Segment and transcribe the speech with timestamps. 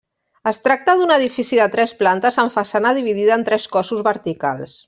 [0.51, 4.79] Es tracta d'un edifici de tres plantes amb façana dividida en tres cossos verticals.